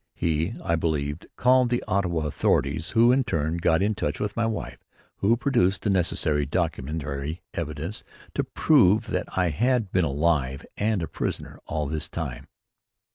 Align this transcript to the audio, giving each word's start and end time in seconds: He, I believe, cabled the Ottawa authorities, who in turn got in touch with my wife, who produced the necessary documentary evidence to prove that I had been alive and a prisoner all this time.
He, 0.15 0.55
I 0.63 0.75
believe, 0.75 1.19
cabled 1.37 1.69
the 1.69 1.83
Ottawa 1.87 2.25
authorities, 2.25 2.89
who 2.97 3.11
in 3.11 3.23
turn 3.23 3.57
got 3.57 3.83
in 3.83 3.93
touch 3.93 4.19
with 4.19 4.35
my 4.35 4.47
wife, 4.47 4.79
who 5.17 5.37
produced 5.37 5.83
the 5.83 5.91
necessary 5.91 6.43
documentary 6.43 7.43
evidence 7.53 8.03
to 8.33 8.43
prove 8.43 9.11
that 9.11 9.27
I 9.37 9.49
had 9.51 9.91
been 9.91 10.03
alive 10.03 10.65
and 10.75 11.03
a 11.03 11.07
prisoner 11.07 11.59
all 11.67 11.85
this 11.85 12.09
time. 12.09 12.47